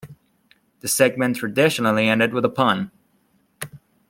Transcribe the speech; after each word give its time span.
The 0.79 0.87
segment 0.87 1.35
traditionally 1.35 2.09
ended 2.09 2.33
with 2.33 2.43
a 2.43 2.49
pun. 2.49 2.89